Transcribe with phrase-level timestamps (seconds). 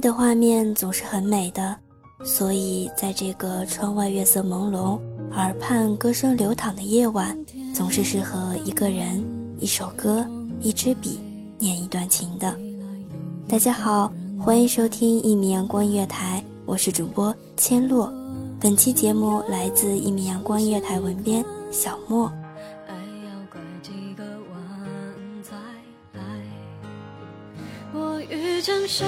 [0.00, 1.76] 的画面总是很美的，
[2.24, 4.98] 所以在这个窗外月色朦胧、
[5.32, 7.36] 耳畔歌声流淌的夜晚，
[7.74, 9.24] 总是适合一个人、
[9.58, 10.26] 一首歌、
[10.60, 11.18] 一支笔
[11.58, 12.56] 念一段情的。
[13.48, 18.12] 大家好，欢迎收听一米阳光音乐台，我是主播千落。
[18.60, 22.30] 本期节目来自一米阳光音乐台文编小莫。
[28.88, 29.06] 谁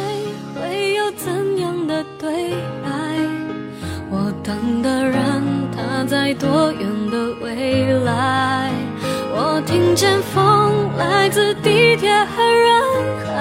[0.54, 2.50] 会有怎样的对
[2.84, 2.90] 白？
[4.10, 5.42] 我等的人
[5.74, 8.70] 他在多远的未来？
[9.32, 12.82] 我听见风来自地铁和人
[13.24, 13.32] 海。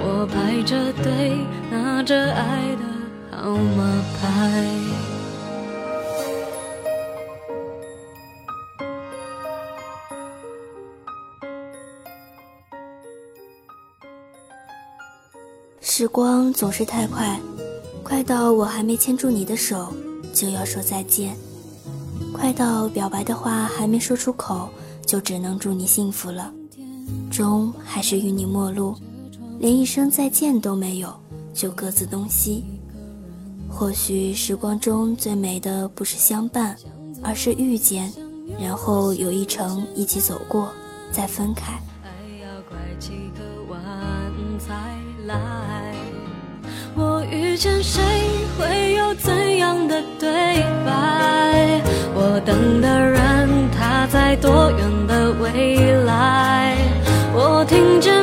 [0.00, 1.38] 我排着队
[1.70, 2.82] 拿着爱的
[3.30, 4.81] 号码牌。
[16.02, 17.40] 时光总是太快，
[18.02, 19.94] 快到我还没牵住你的手，
[20.34, 21.30] 就要说再见；
[22.32, 24.68] 快到表白的话还没说出口，
[25.06, 26.52] 就只能祝你幸福了。
[27.30, 28.96] 终还是与你陌路，
[29.60, 31.14] 连一声再见都没有，
[31.54, 32.64] 就各自东西。
[33.70, 36.76] 或许时光中最美的不是相伴，
[37.22, 38.12] 而是遇见，
[38.58, 40.68] 然后有一程一起走过，
[41.12, 41.80] 再分开。
[42.02, 42.10] 爱
[42.44, 43.80] 要拐几个弯
[44.58, 44.74] 才
[45.26, 45.81] 来。
[47.62, 48.02] 见谁
[48.58, 50.28] 会有怎样的对
[50.84, 51.80] 白？
[52.12, 56.76] 我等的人他在多远的未来？
[57.32, 58.21] 我听见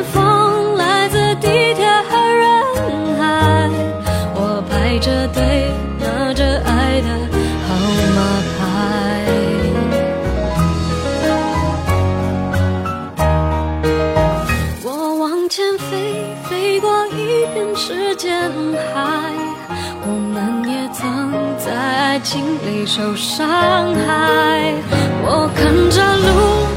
[22.23, 24.73] 经历受伤害。
[25.23, 26.27] 我看着路，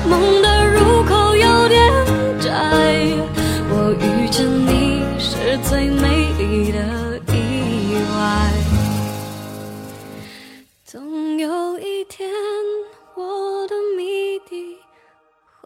[0.08, 1.80] 梦的入口有点
[2.40, 2.50] 窄。
[3.70, 8.20] 我遇见你是最美丽的意外。
[10.84, 12.28] 总有一天，
[13.16, 14.76] 我的谜底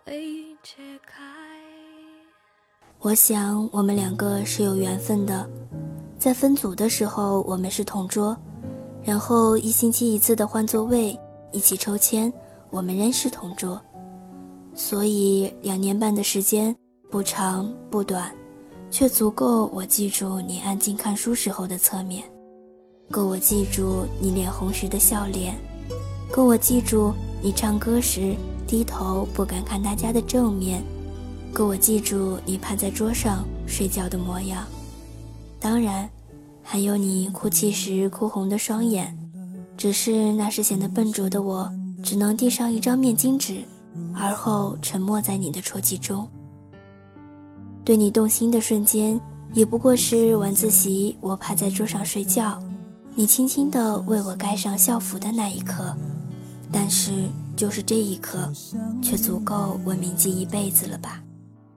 [0.05, 1.23] 会解开。
[3.01, 5.49] 我想我们两个是有缘分的，
[6.19, 8.37] 在分组的时候我们是同桌，
[9.07, 11.17] 然后一星期一次的换座位，
[11.53, 12.31] 一起抽签，
[12.71, 13.81] 我们仍是同桌。
[14.75, 16.75] 所以两年半的时间
[17.09, 18.35] 不长不短，
[18.91, 22.25] 却足够我记住你安静看书时候的侧面，
[23.09, 25.55] 够我记住你脸红时的笑脸，
[26.33, 28.35] 够我记住你唱歌时
[28.67, 30.83] 低头不敢看大家的正面，
[31.55, 34.67] 够我记住你趴在桌上睡觉的模样。
[35.61, 36.11] 当然，
[36.69, 39.17] 还有你哭泣时哭红的双眼，
[39.77, 41.73] 只是那时显得笨拙的我，
[42.03, 43.63] 只能递上一张面巾纸，
[44.13, 46.29] 而后沉默在你的啜泣中。
[47.85, 49.19] 对你动心的瞬间，
[49.53, 52.61] 也不过是晚自习我趴在桌上睡觉，
[53.15, 55.97] 你轻轻地为我盖上校服的那一刻。
[56.73, 57.13] 但是，
[57.55, 58.53] 就是这一刻，
[59.01, 61.23] 却足够我铭记一辈子了吧？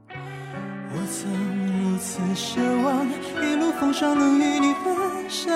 [0.09, 1.59] 我曾
[2.00, 3.06] 此奢望，
[3.44, 4.96] 一路风霜能与你分
[5.28, 5.54] 享，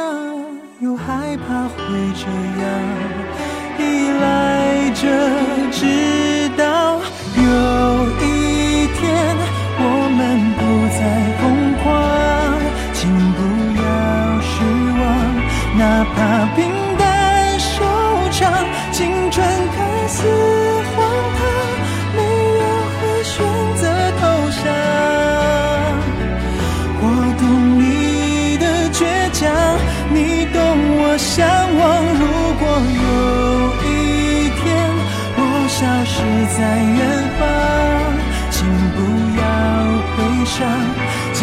[0.81, 1.77] 又害怕会
[2.13, 2.25] 这
[2.61, 2.63] 样
[3.79, 3.81] 依
[4.21, 5.01] 赖着，
[5.71, 6.99] 直到
[7.37, 7.43] 有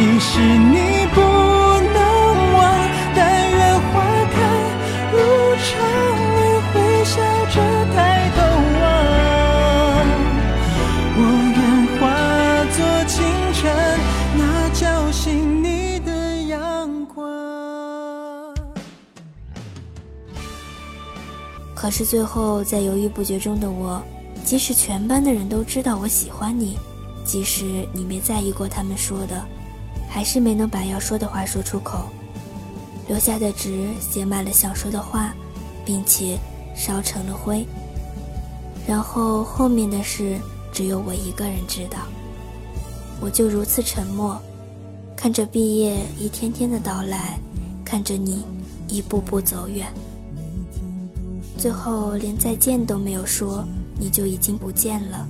[0.00, 1.98] 即使你不能
[2.54, 2.58] 忘，
[3.14, 3.20] 但
[3.50, 4.00] 愿花
[4.32, 4.34] 开
[5.12, 5.18] 如
[5.60, 5.76] 常，
[6.36, 6.38] 你
[6.72, 6.72] 会
[7.04, 7.20] 笑
[7.50, 7.56] 着
[7.94, 7.98] 抬
[8.34, 8.38] 头
[8.80, 8.82] 望。
[11.16, 11.20] 我
[11.52, 11.60] 愿
[11.98, 12.00] 化
[12.72, 13.12] 作清
[13.52, 13.60] 晨，
[14.38, 16.10] 那叫醒你的
[16.44, 17.20] 阳光。
[21.74, 24.02] 可是最后，在犹豫不决中的我，
[24.46, 26.78] 即使全班的人都知道我喜欢你，
[27.22, 29.44] 即使你没在意过他们说的，
[30.10, 32.10] 还是没能把要说的话说出口。
[33.08, 35.34] 留下的纸写满了想说的话，
[35.84, 36.38] 并且
[36.76, 37.66] 烧成了灰。
[38.86, 40.36] 然后后面的事，
[40.72, 41.98] 只有我一个人知道。
[43.20, 44.40] 我就如此沉默，
[45.16, 47.38] 看着毕业一天天的到来，
[47.84, 48.44] 看着你
[48.88, 49.86] 一步步走远。
[51.58, 53.64] 最后连再见都没有说，
[53.98, 55.26] 你就已经不见了。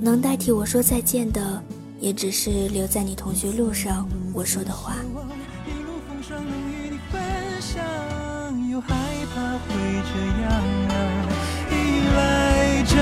[0.00, 1.62] 能代替我说再见的，
[2.00, 4.96] 也只是留在你同学路上我说的话。
[5.66, 7.20] 一路风霜能与你分
[7.60, 7.82] 享，
[8.70, 8.94] 又害
[9.34, 9.68] 怕会
[10.10, 10.12] 这
[10.42, 10.50] 样
[10.90, 10.92] 啊，
[11.70, 11.74] 依
[12.14, 12.94] 赖着，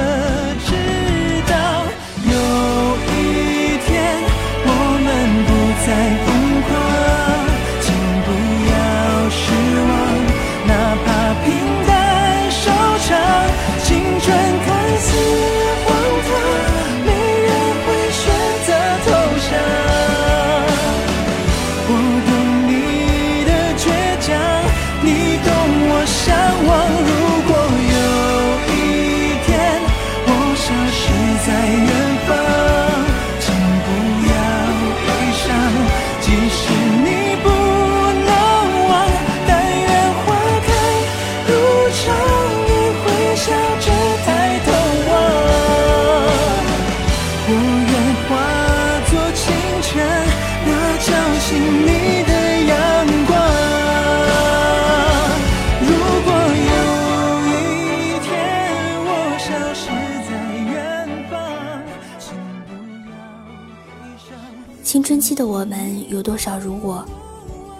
[65.22, 67.06] 期的我们有多少如我，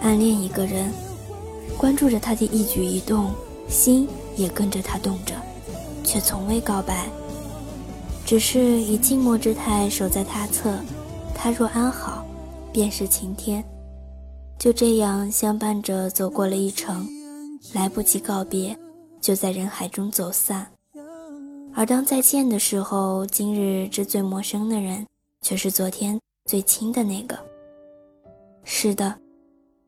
[0.01, 0.89] 暗恋一个人，
[1.77, 3.33] 关注着他的一举一动，
[3.67, 4.07] 心
[4.37, 5.35] 也跟着他动着，
[6.05, 7.09] 却从未告白，
[8.25, 10.73] 只是以静默之态守在他侧，
[11.35, 12.25] 他若安好，
[12.71, 13.61] 便是晴天。
[14.57, 17.05] 就这样相伴着走过了一程，
[17.73, 18.77] 来不及告别，
[19.19, 20.65] 就在人海中走散。
[21.75, 25.05] 而当再见的时候，今日之最陌生的人，
[25.41, 27.37] 却是昨天最亲的那个。
[28.63, 29.17] 是的，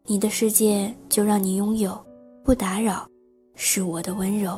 [0.05, 1.97] 你的世界就让你拥有，
[2.43, 3.07] 不打扰，
[3.55, 4.57] 是我的温柔。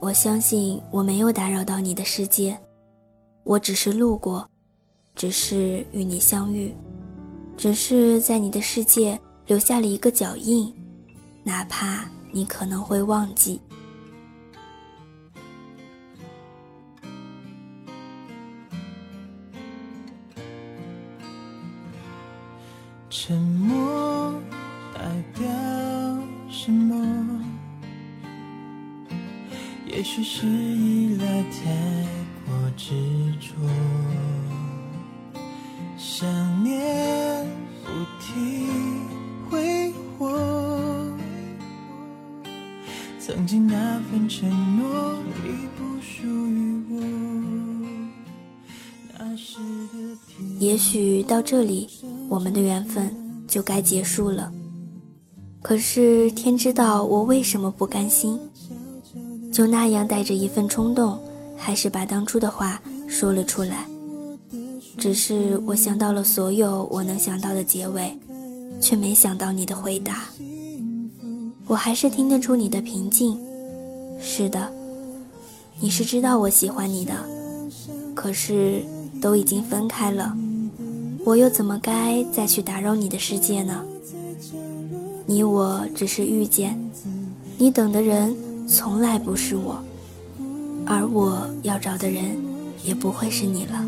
[0.00, 2.58] 我相信我没有打扰到你的世界，
[3.42, 4.46] 我只是路过，
[5.14, 6.74] 只是与你相遇，
[7.56, 10.72] 只是在你的世界留下了一个脚印，
[11.42, 13.60] 哪怕你可能会忘记。
[23.16, 24.34] 沉默
[24.92, 25.00] 代
[25.38, 25.46] 表
[26.50, 27.44] 什么？
[29.86, 31.70] 也许是依赖太
[32.44, 32.92] 过执
[33.38, 33.54] 着，
[35.96, 36.28] 想
[36.64, 37.46] 念
[37.84, 39.06] 不停
[39.48, 40.36] 挥霍，
[43.20, 47.00] 曾经那份承诺已不属于我。
[49.16, 49.58] 那时
[49.92, 51.88] 的天也许到这里，
[52.28, 53.14] 我们的缘分
[53.46, 54.52] 就该结束了。
[55.62, 58.38] 可是天知道我为什么不甘心，
[59.52, 61.18] 就那样带着一份冲动，
[61.56, 63.86] 还是把当初的话说了出来。
[64.96, 68.16] 只是我想到了所有我能想到的结尾，
[68.80, 70.24] 却没想到你的回答。
[71.66, 73.38] 我还是听得出你的平静。
[74.20, 74.70] 是的，
[75.80, 77.12] 你是知道我喜欢你的，
[78.14, 78.84] 可是
[79.20, 80.36] 都已经分开了，
[81.24, 83.82] 我又怎么该再去打扰你的世界呢？
[85.24, 86.78] 你我只是遇见，
[87.56, 88.36] 你等的人
[88.68, 89.82] 从来不是我，
[90.84, 92.36] 而我要找的人
[92.84, 93.86] 也不会是你了。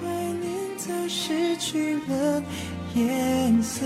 [0.00, 0.08] 怀
[0.40, 2.42] 念失去了
[2.94, 3.84] 颜色，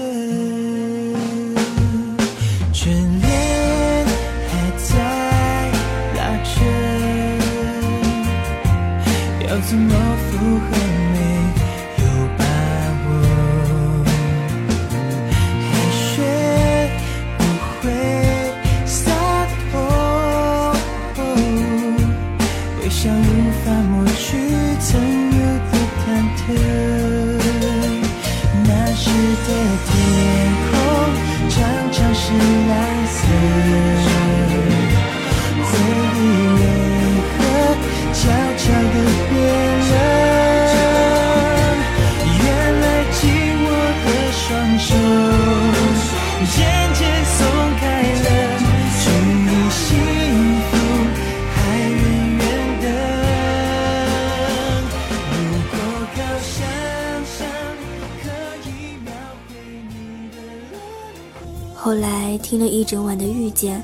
[61.88, 63.82] 后来听了一整晚的遇见，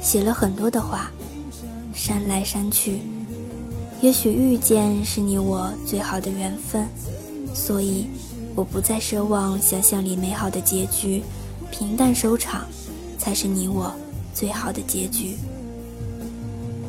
[0.00, 1.10] 写了很多的话，
[1.92, 3.02] 删来删去。
[4.00, 6.88] 也许遇见是你我最好的缘分，
[7.52, 8.06] 所以
[8.54, 11.22] 我不再奢望想象里美好的结局，
[11.70, 12.64] 平淡收场，
[13.18, 13.92] 才是你我
[14.32, 15.36] 最好的结局。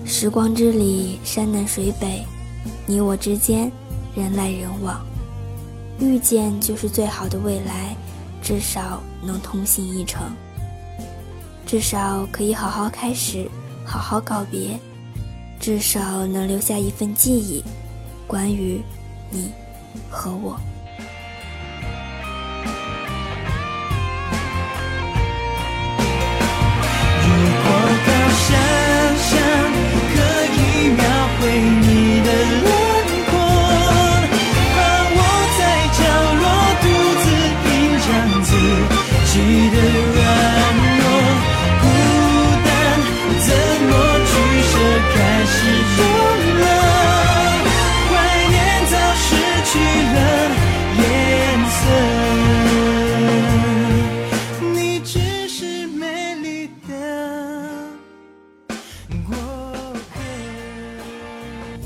[0.05, 2.23] 时光之里，山南水北，
[2.85, 3.69] 你我之间，
[4.15, 5.05] 人来人往，
[5.99, 7.93] 遇见就是最好的未来，
[8.41, 10.21] 至少能同行一程。
[11.65, 13.49] 至少可以好好开始，
[13.85, 14.79] 好好告别，
[15.59, 17.63] 至少能留下一份记忆，
[18.25, 18.81] 关于
[19.29, 19.51] 你
[20.09, 20.59] 和我。